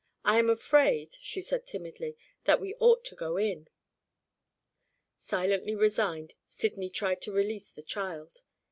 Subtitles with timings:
[0.25, 3.67] I am afraid," she said, timidly, "that we ought to go in."
[5.15, 8.41] Silently resigned, Sydney tried to release the child.